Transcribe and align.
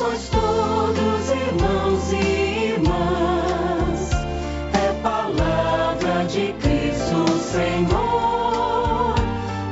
sois 0.00 0.30
todos 0.30 1.28
irmãos 1.28 2.12
e 2.14 2.72
irmãs. 2.72 4.10
É 4.72 4.94
palavra 5.02 6.24
de 6.24 6.54
Cristo 6.54 7.28
Senhor, 7.52 9.14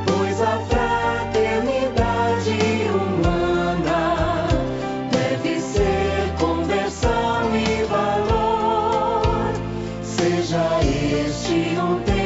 pois 0.07 0.43
a 0.43 0.59
fraternidade 0.69 2.59
humana 2.93 4.49
deve 5.11 5.61
ser 5.61 6.35
conversão 6.39 7.57
e 7.57 7.85
valor. 7.85 9.55
Seja 10.03 10.79
este 10.83 11.81
um 11.81 12.01
tempo 12.01 12.18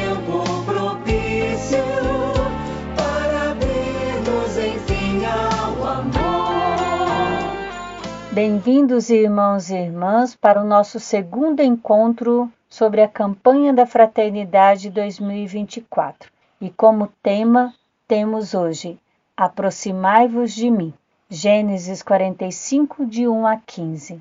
Bem-vindos, 8.33 9.11
irmãos 9.11 9.69
e 9.69 9.75
irmãs, 9.75 10.35
para 10.35 10.59
o 10.59 10.65
nosso 10.65 10.99
segundo 10.99 11.61
encontro 11.61 12.51
sobre 12.67 13.03
a 13.03 13.07
campanha 13.07 13.71
da 13.71 13.85
Fraternidade 13.85 14.89
2024. 14.89 16.31
E 16.59 16.71
como 16.71 17.13
tema, 17.21 17.75
temos 18.07 18.55
hoje 18.55 18.97
Aproximai-vos 19.37 20.51
de 20.51 20.71
mim. 20.71 20.91
Gênesis 21.29 22.01
45, 22.01 23.05
de 23.05 23.27
1 23.27 23.45
a 23.45 23.57
15. 23.57 24.19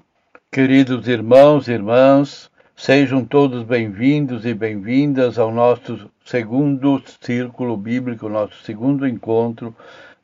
Queridos 0.51 1.09
irmãos 1.09 1.67
e 1.67 1.73
irmãs, 1.73 2.51
sejam 2.77 3.25
todos 3.25 3.62
bem-vindos 3.62 4.45
e 4.45 4.53
bem-vindas 4.53 5.39
ao 5.39 5.51
nosso 5.51 6.11
segundo 6.23 7.03
círculo 7.19 7.79
bíblico, 7.79 8.29
nosso 8.29 8.62
segundo 8.62 9.09
encontro 9.09 9.75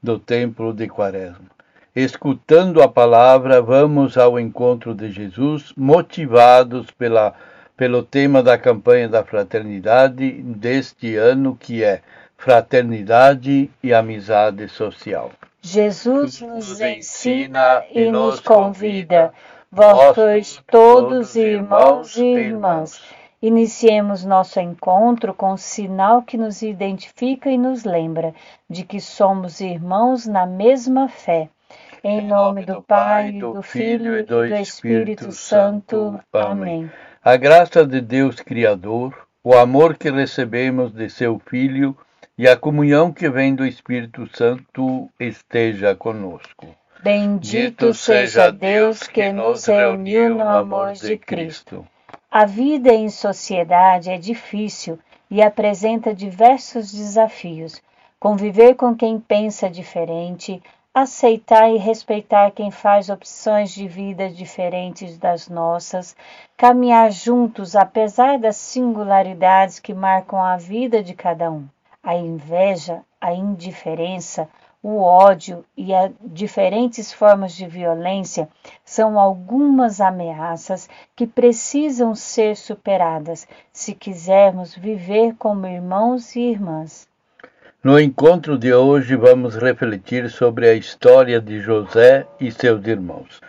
do 0.02 0.18
Templo 0.18 0.74
de 0.74 0.86
Quaresma. 0.88 1.57
Escutando 1.96 2.82
a 2.82 2.88
palavra, 2.88 3.62
vamos 3.62 4.16
ao 4.18 4.38
encontro 4.38 4.94
de 4.94 5.10
Jesus, 5.10 5.72
motivados 5.76 6.90
pela, 6.90 7.34
pelo 7.76 8.02
tema 8.02 8.42
da 8.42 8.58
campanha 8.58 9.08
da 9.08 9.24
fraternidade 9.24 10.30
deste 10.42 11.16
ano, 11.16 11.56
que 11.58 11.82
é 11.82 12.02
Fraternidade 12.36 13.68
e 13.82 13.92
Amizade 13.92 14.68
Social. 14.68 15.32
Jesus 15.60 16.40
nos 16.40 16.80
ensina 16.80 17.82
e 17.90 18.10
nos 18.10 18.38
convida. 18.38 19.32
Vós 19.70 20.14
sois 20.14 20.62
todos 20.70 21.34
irmãos 21.36 22.16
e 22.16 22.24
irmãs. 22.24 23.02
Iniciemos 23.42 24.24
nosso 24.24 24.60
encontro 24.60 25.34
com 25.34 25.52
o 25.52 25.58
sinal 25.58 26.22
que 26.22 26.36
nos 26.36 26.62
identifica 26.62 27.50
e 27.50 27.58
nos 27.58 27.84
lembra 27.84 28.34
de 28.68 28.84
que 28.84 29.00
somos 29.00 29.60
irmãos 29.60 30.26
na 30.26 30.46
mesma 30.46 31.08
fé. 31.08 31.48
Em 32.04 32.20
nome 32.20 32.64
do 32.64 32.80
Pai, 32.80 33.32
do 33.32 33.60
Filho 33.60 34.18
e 34.18 34.22
do 34.22 34.44
Espírito 34.44 35.32
Santo. 35.32 36.20
Amém. 36.32 36.90
A 37.24 37.36
graça 37.36 37.84
de 37.84 38.00
Deus 38.00 38.36
Criador, 38.36 39.26
o 39.42 39.54
amor 39.54 39.96
que 39.96 40.10
recebemos 40.10 40.92
de 40.92 41.10
seu 41.10 41.40
Filho 41.40 41.96
e 42.36 42.46
a 42.46 42.56
comunhão 42.56 43.12
que 43.12 43.28
vem 43.28 43.54
do 43.54 43.66
Espírito 43.66 44.28
Santo 44.36 45.10
esteja 45.18 45.96
conosco. 45.96 46.68
Bendito 47.02 47.92
seja 47.92 48.52
Deus 48.52 49.02
que 49.02 49.32
nos 49.32 49.66
reuniu 49.66 50.36
no 50.36 50.48
amor 50.48 50.92
de 50.92 51.18
Cristo. 51.18 51.86
A 52.30 52.44
vida 52.44 52.92
em 52.92 53.08
sociedade 53.08 54.10
é 54.10 54.18
difícil 54.18 54.98
e 55.30 55.42
apresenta 55.42 56.14
diversos 56.14 56.92
desafios. 56.92 57.82
Conviver 58.20 58.74
com 58.74 58.94
quem 58.94 59.18
pensa 59.18 59.70
diferente, 59.70 60.62
aceitar 61.02 61.70
e 61.70 61.76
respeitar 61.76 62.50
quem 62.50 62.70
faz 62.70 63.08
opções 63.08 63.70
de 63.72 63.86
vida 63.86 64.28
diferentes 64.28 65.16
das 65.16 65.48
nossas, 65.48 66.16
caminhar 66.56 67.10
juntos 67.10 67.76
apesar 67.76 68.38
das 68.38 68.56
singularidades 68.56 69.78
que 69.78 69.94
marcam 69.94 70.42
a 70.42 70.56
vida 70.56 71.02
de 71.02 71.14
cada 71.14 71.50
um. 71.50 71.66
A 72.02 72.14
inveja, 72.14 73.02
a 73.20 73.32
indiferença, 73.32 74.48
o 74.82 75.00
ódio 75.00 75.64
e 75.76 75.92
as 75.92 76.10
diferentes 76.22 77.12
formas 77.12 77.52
de 77.52 77.66
violência 77.66 78.48
são 78.84 79.18
algumas 79.18 80.00
ameaças 80.00 80.88
que 81.16 81.26
precisam 81.26 82.14
ser 82.14 82.56
superadas 82.56 83.46
se 83.72 83.94
quisermos 83.94 84.74
viver 84.74 85.34
como 85.36 85.66
irmãos 85.66 86.36
e 86.36 86.40
irmãs. 86.40 87.08
No 87.82 88.00
encontro 88.00 88.58
de 88.58 88.74
hoje, 88.74 89.14
vamos 89.14 89.54
refletir 89.54 90.28
sobre 90.30 90.68
a 90.68 90.74
história 90.74 91.40
de 91.40 91.60
José 91.60 92.26
e 92.40 92.50
seus 92.50 92.84
irmãos. 92.84 93.40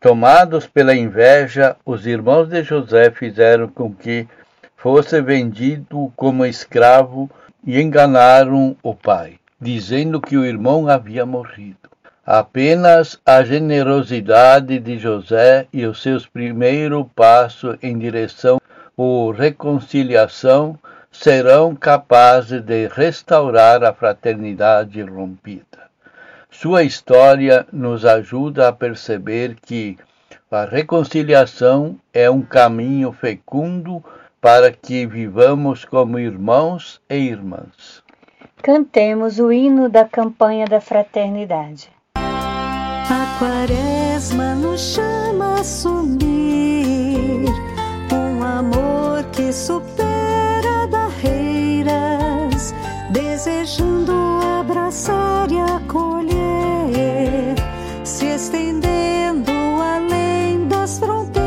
Tomados 0.00 0.66
pela 0.66 0.96
inveja, 0.96 1.76
os 1.84 2.06
irmãos 2.06 2.48
de 2.48 2.62
José 2.62 3.10
fizeram 3.10 3.68
com 3.68 3.94
que 3.94 4.26
fosse 4.74 5.20
vendido 5.20 6.10
como 6.16 6.46
escravo 6.46 7.30
e 7.62 7.78
enganaram 7.78 8.74
o 8.82 8.94
pai, 8.94 9.34
dizendo 9.60 10.18
que 10.18 10.38
o 10.38 10.46
irmão 10.46 10.88
havia 10.88 11.26
morrido. 11.26 11.90
Apenas 12.24 13.20
a 13.26 13.44
generosidade 13.44 14.78
de 14.78 14.98
José 14.98 15.66
e 15.70 15.84
os 15.84 16.00
seus 16.00 16.26
primeiros 16.26 17.04
passos 17.14 17.76
em 17.82 17.98
direção 17.98 18.58
à 18.96 19.36
reconciliação 19.36 20.78
serão 21.14 21.74
capazes 21.76 22.60
de 22.60 22.88
restaurar 22.88 23.84
a 23.84 23.94
fraternidade 23.94 25.00
rompida. 25.00 25.84
Sua 26.50 26.82
história 26.82 27.66
nos 27.72 28.04
ajuda 28.04 28.68
a 28.68 28.72
perceber 28.72 29.56
que 29.62 29.96
a 30.50 30.64
reconciliação 30.64 31.96
é 32.12 32.28
um 32.30 32.42
caminho 32.42 33.12
fecundo 33.12 34.04
para 34.40 34.70
que 34.70 35.06
vivamos 35.06 35.84
como 35.84 36.18
irmãos 36.18 37.00
e 37.08 37.16
irmãs. 37.16 38.02
Cantemos 38.62 39.38
o 39.38 39.52
hino 39.52 39.88
da 39.88 40.04
campanha 40.04 40.66
da 40.66 40.80
fraternidade. 40.80 41.90
A 42.16 43.38
quaresma 43.38 44.54
nos 44.54 44.80
chama 44.80 45.56
a 45.56 45.60
assumir 45.60 47.46
um 48.12 48.42
amor 48.42 49.24
que 49.32 49.52
supera 49.52 50.03
abraçar 54.94 55.50
e 55.50 55.58
acolher, 55.58 57.54
se 58.04 58.26
estendendo 58.26 59.50
além 59.82 60.68
das 60.68 61.00
fronteiras, 61.00 61.40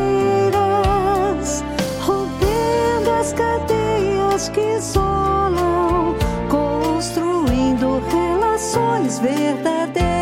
rompendo 2.06 3.09
as 3.18 3.31
cadeias 3.31 4.50
que 4.50 4.59
isolam, 4.59 6.13
construindo 6.50 8.02
relações 8.12 9.19
verdadeiras. 9.19 10.16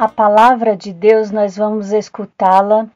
A 0.00 0.06
palavra 0.06 0.76
de 0.76 0.92
Deus 0.92 1.32
nós 1.32 1.56
vamos 1.56 1.90
escutá-la 1.90 2.86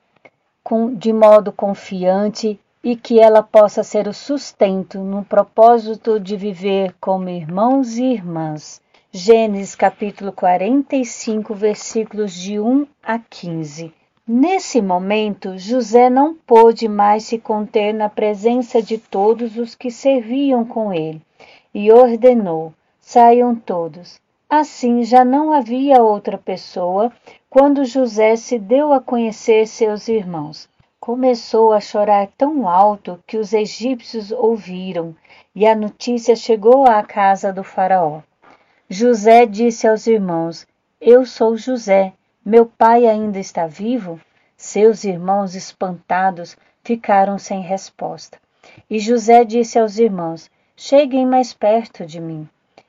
de 0.94 1.12
modo 1.12 1.50
confiante 1.50 2.60
e 2.81 2.94
que 2.94 3.19
ela 3.19 3.43
possa 3.43 3.82
ser 3.82 4.06
o 4.06 4.14
sustento 4.14 5.00
no 5.00 5.25
propósito 5.25 6.20
de 6.20 6.37
viver 6.37 6.94
como 7.00 7.28
irmãos 7.28 7.96
e 7.96 8.04
irmãs. 8.04 8.81
Gênesis 9.10 9.75
capítulo 9.75 10.31
45, 10.31 11.52
versículos 11.56 12.34
de 12.34 12.60
1 12.60 12.87
a 13.02 13.19
15. 13.19 13.93
Nesse 14.25 14.81
momento, 14.81 15.58
José 15.58 16.08
não 16.08 16.37
pôde 16.37 16.87
mais 16.87 17.25
se 17.25 17.37
conter 17.37 17.93
na 17.93 18.08
presença 18.08 18.81
de 18.81 18.96
todos 18.96 19.56
os 19.56 19.75
que 19.75 19.90
serviam 19.90 20.64
com 20.64 20.93
ele 20.93 21.20
e 21.75 21.90
ordenou: 21.90 22.72
saiam 23.00 23.56
todos. 23.56 24.21
Assim 24.54 25.02
já 25.02 25.25
não 25.25 25.50
havia 25.50 26.02
outra 26.02 26.37
pessoa 26.37 27.10
quando 27.49 27.87
José 27.87 28.37
se 28.37 28.58
deu 28.58 28.93
a 28.93 29.00
conhecer 29.00 29.66
seus 29.66 30.08
irmãos. 30.08 30.69
Começou 31.00 31.72
a 31.72 31.81
chorar 31.81 32.28
tão 32.37 32.69
alto 32.69 33.19
que 33.26 33.38
os 33.38 33.54
egípcios 33.54 34.31
ouviram, 34.31 35.16
e 35.54 35.66
a 35.66 35.75
notícia 35.75 36.37
chegou 36.37 36.87
à 36.87 37.02
casa 37.02 37.50
do 37.50 37.64
Faraó. 37.64 38.20
José 38.90 39.46
disse 39.46 39.88
aos 39.88 40.06
irmãos: 40.06 40.66
Eu 41.00 41.25
sou 41.25 41.56
José. 41.56 42.12
Meu 42.44 42.66
pai 42.66 43.06
ainda 43.06 43.38
está 43.38 43.66
vivo? 43.66 44.20
Seus 44.55 45.05
irmãos, 45.05 45.55
espantados, 45.55 46.58
ficaram 46.84 47.38
sem 47.38 47.62
resposta. 47.62 48.37
E 48.90 48.98
José 48.98 49.46
disse 49.46 49.78
aos 49.78 49.96
irmãos: 49.96 50.50
Cheguem 50.76 51.25
mais 51.25 51.55
perto 51.55 52.05
de 52.05 52.20
mim. 52.20 52.46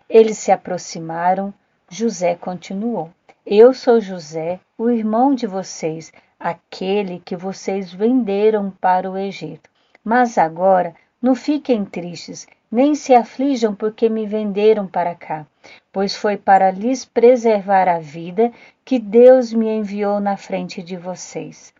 Eles 0.09 0.38
se 0.38 0.51
aproximaram. 0.51 1.53
José 1.89 2.35
continuou: 2.35 3.09
Eu 3.45 3.73
sou 3.73 4.00
José, 4.01 4.59
o 4.77 4.89
irmão 4.89 5.33
de 5.33 5.47
vocês, 5.47 6.11
aquele 6.39 7.19
que 7.19 7.35
vocês 7.35 7.94
venderam 7.94 8.69
para 8.69 9.09
o 9.09 9.17
Egito. 9.17 9.69
Mas 10.03 10.38
agora 10.38 10.94
não 11.21 11.35
fiquem 11.35 11.85
tristes, 11.85 12.45
nem 12.69 12.95
se 12.95 13.13
aflijam 13.13 13.73
porque 13.73 14.09
me 14.09 14.25
venderam 14.25 14.88
para 14.88 15.15
cá, 15.15 15.45
pois 15.91 16.15
foi 16.15 16.35
para 16.35 16.71
lhes 16.71 17.06
preservar 17.06 17.88
a 17.88 17.99
vida 17.99 18.51
que 18.83 18.99
Deus 18.99 19.53
me 19.53 19.69
enviou 19.69 20.19
na 20.19 20.35
frente 20.35 20.81
de 20.81 20.97
vocês. 20.97 21.73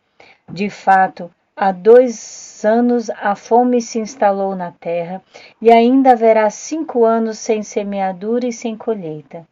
De 0.47 0.69
fato, 0.69 1.29
há 1.55 1.71
dois 1.71 2.63
anos 2.65 3.09
a 3.09 3.35
fome 3.35 3.81
se 3.81 4.00
instalou 4.00 4.55
na 4.55 4.71
terra 4.71 5.21
e 5.61 5.71
ainda 5.71 6.11
haverá 6.11 6.50
cinco 6.50 7.05
anos 7.05 7.38
sem 7.38 7.61
semeadura 7.61 8.47
e 8.47 8.53
sem 8.53 8.75
colheita. 8.75 9.47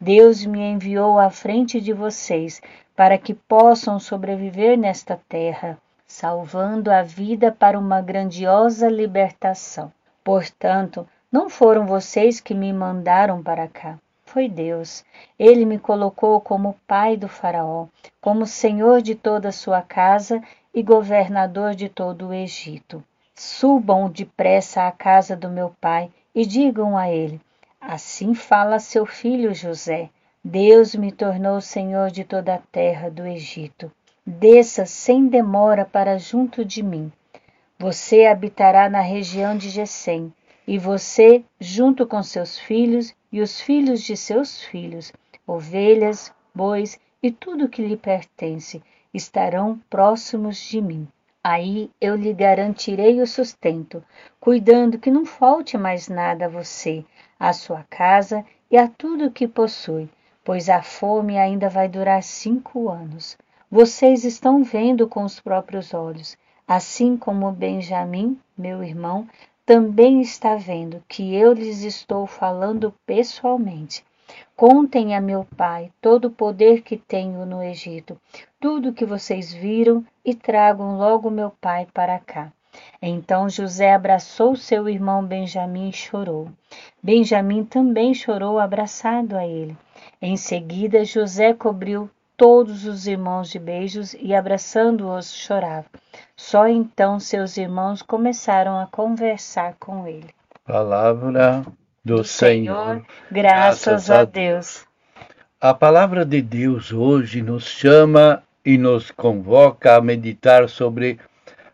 Deus 0.00 0.44
me 0.44 0.60
enviou 0.60 1.18
à 1.18 1.30
frente 1.30 1.80
de 1.80 1.92
vocês 1.92 2.60
para 2.94 3.18
que 3.18 3.34
possam 3.34 3.98
sobreviver 3.98 4.76
nesta 4.76 5.20
terra, 5.28 5.78
salvando 6.06 6.90
a 6.90 7.02
vida 7.02 7.50
para 7.50 7.78
uma 7.78 8.00
grandiosa 8.00 8.88
libertação. 8.88 9.92
Portanto, 10.22 11.08
não 11.30 11.48
foram 11.48 11.86
vocês 11.86 12.40
que 12.40 12.54
me 12.54 12.72
mandaram 12.72 13.42
para 13.42 13.68
cá. 13.68 13.98
Foi 14.24 14.48
Deus. 14.48 15.04
Ele 15.38 15.64
me 15.64 15.78
colocou 15.78 16.40
como 16.40 16.76
pai 16.86 17.16
do 17.16 17.28
Faraó, 17.28 17.86
como 18.20 18.46
senhor 18.46 19.00
de 19.00 19.14
toda 19.14 19.48
a 19.48 19.52
sua 19.52 19.80
casa 19.80 20.42
e 20.78 20.82
governador 20.84 21.74
de 21.74 21.88
todo 21.88 22.28
o 22.28 22.32
Egito. 22.32 23.02
Subam 23.34 24.08
depressa 24.08 24.86
à 24.86 24.92
casa 24.92 25.34
do 25.34 25.50
meu 25.50 25.74
pai 25.80 26.08
e 26.32 26.46
digam 26.46 26.96
a 26.96 27.10
ele: 27.10 27.40
Assim 27.80 28.32
fala 28.32 28.78
seu 28.78 29.04
filho 29.04 29.52
José. 29.52 30.08
Deus 30.44 30.94
me 30.94 31.10
tornou 31.10 31.60
senhor 31.60 32.12
de 32.12 32.22
toda 32.22 32.54
a 32.54 32.62
terra 32.70 33.10
do 33.10 33.26
Egito. 33.26 33.90
Desça 34.24 34.86
sem 34.86 35.26
demora 35.26 35.84
para 35.84 36.16
junto 36.16 36.64
de 36.64 36.80
mim. 36.80 37.10
Você 37.76 38.26
habitará 38.26 38.88
na 38.88 39.00
região 39.00 39.56
de 39.56 39.70
Gesem, 39.70 40.32
e 40.64 40.78
você, 40.78 41.42
junto 41.58 42.06
com 42.06 42.22
seus 42.22 42.56
filhos 42.56 43.12
e 43.32 43.40
os 43.40 43.60
filhos 43.60 44.00
de 44.00 44.16
seus 44.16 44.62
filhos, 44.62 45.12
ovelhas, 45.44 46.32
bois 46.54 47.00
e 47.20 47.32
tudo 47.32 47.68
que 47.68 47.82
lhe 47.82 47.96
pertence, 47.96 48.80
estarão 49.12 49.80
próximos 49.88 50.56
de 50.58 50.80
mim. 50.80 51.08
Aí 51.42 51.90
eu 52.00 52.14
lhe 52.14 52.32
garantirei 52.32 53.20
o 53.20 53.26
sustento, 53.26 54.04
cuidando 54.40 54.98
que 54.98 55.10
não 55.10 55.24
falte 55.24 55.78
mais 55.78 56.08
nada 56.08 56.46
a 56.46 56.48
você, 56.48 57.04
à 57.38 57.52
sua 57.52 57.84
casa 57.88 58.44
e 58.70 58.76
a 58.76 58.88
tudo 58.88 59.30
que 59.30 59.48
possui, 59.48 60.08
pois 60.44 60.68
a 60.68 60.82
fome 60.82 61.38
ainda 61.38 61.68
vai 61.68 61.88
durar 61.88 62.22
cinco 62.22 62.90
anos. 62.90 63.38
Vocês 63.70 64.24
estão 64.24 64.62
vendo 64.62 65.06
com 65.06 65.24
os 65.24 65.40
próprios 65.40 65.94
olhos 65.94 66.36
assim 66.68 67.16
como 67.16 67.50
Benjamim, 67.50 68.38
meu 68.56 68.84
irmão, 68.84 69.26
também 69.64 70.20
está 70.20 70.54
vendo 70.54 71.02
que 71.08 71.34
eu 71.34 71.54
lhes 71.54 71.82
estou 71.82 72.26
falando 72.26 72.94
pessoalmente. 73.06 74.04
Contem 74.56 75.14
a 75.14 75.20
meu 75.20 75.46
pai 75.56 75.90
todo 76.00 76.26
o 76.26 76.30
poder 76.30 76.82
que 76.82 76.96
tenho 76.96 77.46
no 77.46 77.62
Egito, 77.62 78.20
tudo 78.60 78.88
o 78.88 78.92
que 78.92 79.04
vocês 79.04 79.52
viram, 79.52 80.04
e 80.24 80.34
tragam 80.34 80.98
logo 80.98 81.30
meu 81.30 81.50
pai 81.60 81.86
para 81.92 82.18
cá. 82.18 82.52
Então 83.00 83.48
José 83.48 83.94
abraçou 83.94 84.56
seu 84.56 84.88
irmão 84.88 85.24
Benjamim 85.24 85.88
e 85.88 85.92
chorou. 85.92 86.48
Benjamim 87.02 87.64
também 87.64 88.12
chorou 88.14 88.58
abraçado 88.58 89.36
a 89.36 89.46
ele. 89.46 89.76
Em 90.20 90.36
seguida, 90.36 91.04
José 91.04 91.54
cobriu 91.54 92.10
todos 92.36 92.86
os 92.86 93.06
irmãos 93.06 93.50
de 93.50 93.58
beijos 93.58 94.14
e 94.14 94.34
abraçando-os 94.34 95.32
chorava. 95.32 95.86
Só 96.36 96.68
então 96.68 97.18
seus 97.18 97.56
irmãos 97.56 98.02
começaram 98.02 98.78
a 98.78 98.86
conversar 98.86 99.74
com 99.78 100.06
ele. 100.06 100.28
Palavra 100.64 101.64
do, 102.08 102.24
Senhor, 102.24 103.02
graças 103.30 104.10
a 104.10 104.24
Deus. 104.24 104.86
A 105.60 105.74
palavra 105.74 106.24
de 106.24 106.40
Deus 106.40 106.90
hoje 106.90 107.42
nos 107.42 107.64
chama 107.64 108.42
e 108.64 108.78
nos 108.78 109.10
convoca 109.10 109.94
a 109.94 110.00
meditar 110.00 110.70
sobre 110.70 111.18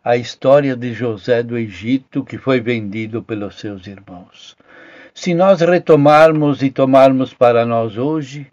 a 0.03 0.17
história 0.17 0.75
de 0.75 0.93
José 0.93 1.41
do 1.41 1.57
Egito 1.57 2.25
que 2.25 2.37
foi 2.37 2.61
vendido 2.61 3.23
pelos 3.23 3.61
seus 3.61 3.87
irmãos. 3.87 4.57
Se 5.15 5.35
nós 5.35 5.61
retomarmos 5.61 6.65
e 6.65 6.71
tomarmos 6.71 7.33
para 7.33 7.65
nós 7.65 7.97
hoje, 7.97 8.49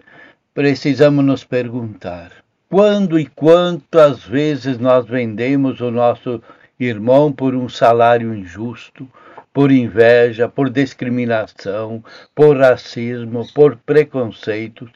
precisamos 0.54 1.25
nos 1.25 1.44
perguntar: 1.44 2.31
quando 2.69 3.19
e 3.19 3.25
quantas 3.25 4.24
vezes 4.24 4.78
nós 4.78 5.07
vendemos 5.07 5.81
o 5.81 5.89
nosso 5.89 6.44
irmão 6.80 7.33
por 7.33 7.56
um 7.56 7.68
salário 7.68 8.36
injusto, 8.36 9.10
por 9.53 9.71
inveja, 9.71 10.48
por 10.48 10.69
discriminação, 10.69 12.03
por 12.33 12.57
racismo, 12.57 13.45
por 13.53 13.75
preconceitos? 13.77 14.89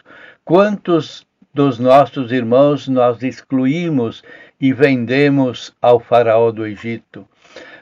Quantos 0.43 1.25
dos 1.53 1.79
nossos 1.79 2.31
irmãos 2.31 2.87
nós 2.87 3.21
excluímos 3.23 4.23
e 4.59 4.71
vendemos 4.71 5.73
ao 5.81 5.99
Faraó 5.99 6.51
do 6.51 6.65
Egito? 6.65 7.27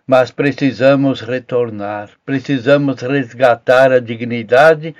Mas 0.05 0.31
precisamos 0.31 1.21
retornar, 1.21 2.09
precisamos 2.25 3.01
resgatar 3.01 3.91
a 3.91 3.99
dignidade 3.99 4.95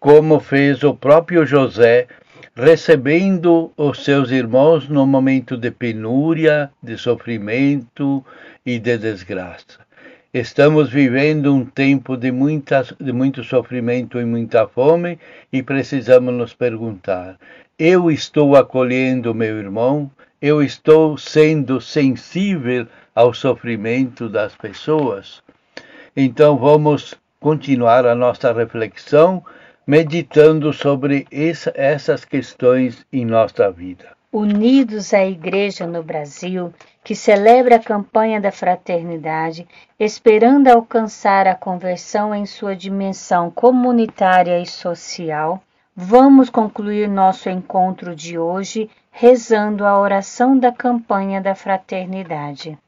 como 0.00 0.40
fez 0.40 0.82
o 0.82 0.94
próprio 0.94 1.44
José, 1.44 2.08
recebendo 2.56 3.70
os 3.76 4.02
seus 4.02 4.30
irmãos 4.30 4.88
no 4.88 5.06
momento 5.06 5.56
de 5.56 5.70
penúria, 5.70 6.70
de 6.82 6.96
sofrimento 6.96 8.24
e 8.64 8.78
de 8.78 8.96
desgraça. 8.96 9.89
Estamos 10.32 10.90
vivendo 10.90 11.52
um 11.52 11.64
tempo 11.64 12.16
de, 12.16 12.30
muitas, 12.30 12.94
de 13.00 13.12
muito 13.12 13.42
sofrimento 13.42 14.20
e 14.20 14.24
muita 14.24 14.68
fome 14.68 15.18
e 15.52 15.60
precisamos 15.60 16.32
nos 16.32 16.54
perguntar: 16.54 17.36
eu 17.76 18.08
estou 18.08 18.54
acolhendo 18.54 19.34
meu 19.34 19.58
irmão? 19.58 20.08
Eu 20.40 20.62
estou 20.62 21.18
sendo 21.18 21.80
sensível 21.80 22.86
ao 23.12 23.34
sofrimento 23.34 24.28
das 24.28 24.54
pessoas? 24.54 25.42
Então 26.16 26.56
vamos 26.56 27.16
continuar 27.40 28.06
a 28.06 28.14
nossa 28.14 28.52
reflexão 28.52 29.44
meditando 29.84 30.72
sobre 30.72 31.26
essa, 31.32 31.72
essas 31.74 32.24
questões 32.24 33.04
em 33.12 33.24
nossa 33.24 33.68
vida. 33.68 34.19
Unidos 34.32 35.12
à 35.12 35.24
Igreja 35.24 35.86
no 35.86 36.04
Brasil, 36.04 36.72
que 37.02 37.16
celebra 37.16 37.76
a 37.76 37.82
campanha 37.82 38.40
da 38.40 38.52
fraternidade, 38.52 39.66
esperando 39.98 40.68
alcançar 40.68 41.48
a 41.48 41.54
conversão 41.54 42.32
em 42.32 42.46
sua 42.46 42.76
dimensão 42.76 43.50
comunitária 43.50 44.60
e 44.60 44.66
social, 44.66 45.60
vamos 45.96 46.48
concluir 46.48 47.08
nosso 47.08 47.50
encontro 47.50 48.14
de 48.14 48.38
hoje 48.38 48.88
rezando 49.10 49.84
a 49.84 49.98
oração 49.98 50.56
da 50.56 50.70
campanha 50.70 51.40
da 51.40 51.54
fraternidade. 51.54 52.78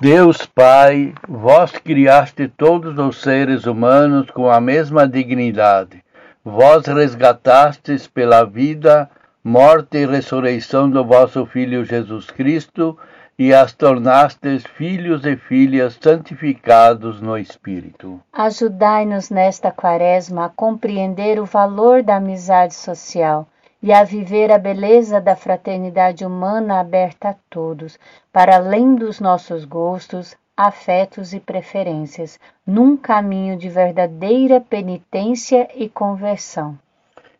Deus 0.00 0.46
Pai, 0.46 1.14
vós 1.28 1.72
criaste 1.72 2.48
todos 2.48 2.98
os 2.98 3.20
seres 3.20 3.66
humanos 3.66 4.30
com 4.30 4.50
a 4.50 4.60
mesma 4.60 5.06
dignidade. 5.06 6.02
Vós 6.44 6.86
resgatastes 6.86 8.06
pela 8.06 8.44
vida, 8.44 9.10
morte 9.48 9.98
e 9.98 10.06
ressurreição 10.06 10.90
do 10.90 11.04
vosso 11.04 11.46
Filho 11.46 11.84
Jesus 11.84 12.32
Cristo 12.32 12.98
e 13.38 13.54
as 13.54 13.72
tornastes 13.72 14.64
filhos 14.64 15.24
e 15.24 15.36
filhas 15.36 15.96
santificados 16.02 17.20
no 17.20 17.38
Espírito. 17.38 18.20
Ajudai-nos 18.32 19.30
nesta 19.30 19.70
quaresma 19.70 20.46
a 20.46 20.48
compreender 20.48 21.38
o 21.38 21.44
valor 21.44 22.02
da 22.02 22.16
amizade 22.16 22.74
social 22.74 23.46
e 23.80 23.92
a 23.92 24.02
viver 24.02 24.50
a 24.50 24.58
beleza 24.58 25.20
da 25.20 25.36
fraternidade 25.36 26.26
humana 26.26 26.80
aberta 26.80 27.28
a 27.28 27.34
todos, 27.48 28.00
para 28.32 28.56
além 28.56 28.96
dos 28.96 29.20
nossos 29.20 29.64
gostos, 29.64 30.36
afetos 30.56 31.32
e 31.32 31.38
preferências, 31.38 32.36
num 32.66 32.96
caminho 32.96 33.56
de 33.56 33.68
verdadeira 33.68 34.60
penitência 34.60 35.68
e 35.76 35.88
conversão. 35.88 36.76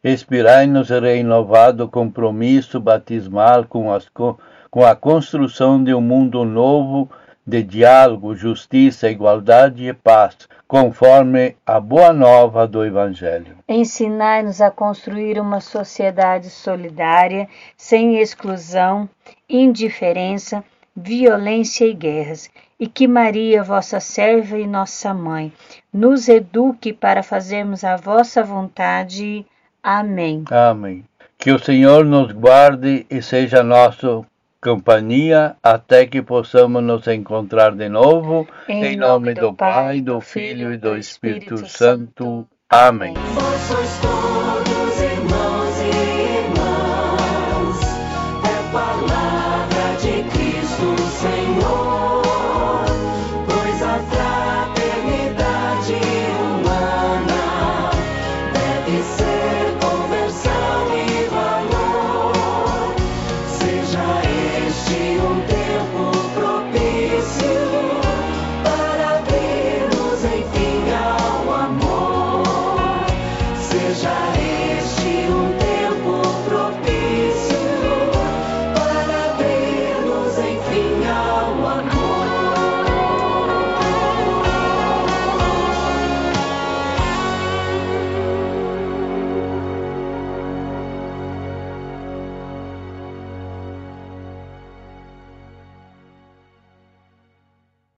Inspirai-nos 0.03 0.91
renovado 0.91 1.88
compromisso 1.88 2.79
batismal 2.81 3.65
com, 3.65 3.93
as, 3.93 4.09
com 4.09 4.85
a 4.85 4.95
construção 4.95 5.83
de 5.83 5.95
um 5.95 6.00
mundo 6.00 6.45
novo 6.45 7.11
de 7.47 7.62
diálogo, 7.62 8.35
justiça, 8.35 9.09
igualdade 9.09 9.87
e 9.88 9.93
paz, 9.93 10.37
conforme 10.67 11.57
a 11.65 11.79
boa 11.79 12.12
nova 12.12 12.67
do 12.67 12.85
Evangelho. 12.85 13.57
Ensinai-nos 13.69 14.61
a 14.61 14.71
construir 14.71 15.38
uma 15.38 15.61
sociedade 15.61 16.50
solidária, 16.50 17.49
sem 17.76 18.19
exclusão, 18.19 19.09
indiferença, 19.49 20.65
violência 20.97 21.85
e 21.85 21.95
guerras, 21.95 22.50
e 22.81 22.88
que 22.88 23.07
Maria, 23.07 23.62
vossa 23.62 24.00
serva 24.00 24.59
e 24.59 24.67
nossa 24.67 25.15
mãe, 25.15 25.53
nos 25.93 26.29
eduque 26.29 26.93
para 26.93 27.23
fazermos 27.23 27.85
a 27.85 27.97
vossa 27.97 28.43
vontade. 28.43 29.47
Amém. 29.87 30.43
Amém. 30.50 31.05
Que 31.38 31.52
o 31.52 31.61
Senhor 31.61 32.05
nos 32.05 32.33
guarde 32.33 33.07
e 33.09 33.23
seja 33.23 33.62
nosso 33.62 34.26
companhia 34.61 35.55
até 35.62 36.05
que 36.05 36.21
possamos 36.21 36.83
nos 36.83 37.07
encontrar 37.07 37.71
de 37.71 37.88
novo. 37.88 38.49
Em, 38.69 38.85
em 38.85 38.97
nome, 38.97 39.26
nome 39.26 39.35
do, 39.35 39.40
do 39.43 39.55
Pai, 39.55 40.00
do 40.00 40.21
Filho 40.21 40.73
e 40.73 40.76
do 40.76 40.97
Espírito, 40.97 41.55
Espírito 41.55 41.69
Santo. 41.69 42.25
Santo. 42.25 42.49
Amém. 42.69 43.14
Amém. 43.16 44.46